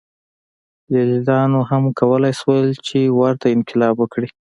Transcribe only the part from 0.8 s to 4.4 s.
لېلیانو هم کولای شول چې ورته انقلاب وکړي.